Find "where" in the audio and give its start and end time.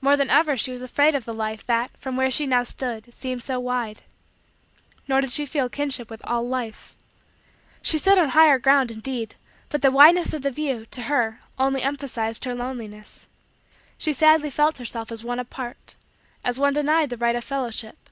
2.16-2.30